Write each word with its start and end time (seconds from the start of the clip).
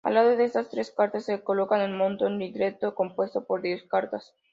Al 0.03 0.15
lado 0.15 0.35
de 0.35 0.45
estas 0.45 0.67
tres 0.67 0.89
cartas 0.89 1.25
se 1.25 1.43
coloca 1.43 1.79
el 1.85 1.91
montón-ligretto 1.93 2.95
compuesto 2.95 3.43
por 3.45 3.61
diez 3.61 3.83
cartas. 3.83 4.33